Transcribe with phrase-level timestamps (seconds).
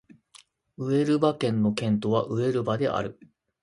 [0.79, 3.19] ウエルバ県の県都はウエルバである